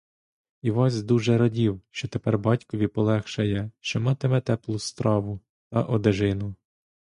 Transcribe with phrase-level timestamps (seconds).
[0.61, 5.39] Івась дуже радів, що тепер батькові полегшає, що матиме теплу страву
[5.69, 6.55] та одежину.